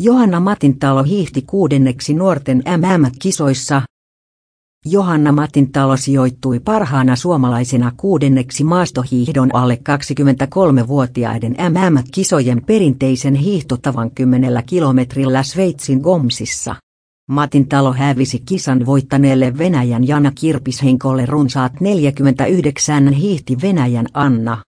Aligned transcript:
Johanna 0.00 0.40
Matintalo 0.40 1.02
hiihti 1.02 1.42
kuudenneksi 1.42 2.14
nuorten 2.14 2.62
MM-kisoissa. 2.76 3.82
Johanna 4.86 5.32
Matintalo 5.32 5.96
sijoittui 5.96 6.60
parhaana 6.60 7.16
suomalaisena 7.16 7.92
kuudenneksi 7.96 8.64
maastohiihdon 8.64 9.54
alle 9.54 9.78
23-vuotiaiden 9.88 11.52
MM-kisojen 11.52 12.62
perinteisen 12.66 13.34
hiihtotavan 13.34 14.10
10 14.10 14.62
kilometrillä 14.66 15.42
Sveitsin 15.42 16.00
Gomsissa. 16.00 16.74
Matintalo 17.28 17.92
hävisi 17.92 18.42
kisan 18.46 18.86
voittaneelle 18.86 19.58
Venäjän 19.58 20.08
Jana 20.08 20.32
Kirpishenkolle 20.34 21.26
runsaat 21.26 21.80
49 21.80 23.12
hiihti 23.12 23.56
Venäjän 23.62 24.06
Anna. 24.14 24.67